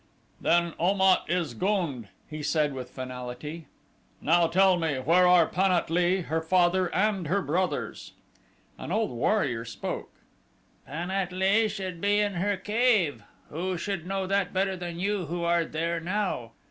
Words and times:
"Then 0.41 0.73
Om 0.79 0.99
at 0.99 1.25
is 1.29 1.53
gund," 1.53 2.07
he 2.27 2.41
said 2.41 2.73
with 2.73 2.89
finality. 2.89 3.67
"Now 4.19 4.47
tell 4.47 4.79
me, 4.79 4.97
where 4.97 5.27
are 5.27 5.45
Pan 5.45 5.71
at 5.71 5.91
lee, 5.91 6.21
her 6.21 6.41
father, 6.41 6.87
and 6.87 7.27
her 7.27 7.43
brothers?" 7.43 8.13
An 8.79 8.91
old 8.91 9.11
warrior 9.11 9.63
spoke. 9.63 10.09
"Pan 10.87 11.11
at 11.11 11.31
lee 11.31 11.67
should 11.67 12.01
be 12.01 12.19
in 12.19 12.33
her 12.33 12.57
cave. 12.57 13.21
Who 13.51 13.77
should 13.77 14.07
know 14.07 14.25
that 14.25 14.51
better 14.53 14.75
than 14.75 14.99
you 14.99 15.27
who 15.27 15.43
are 15.43 15.65
there 15.65 15.99
now? 15.99 16.53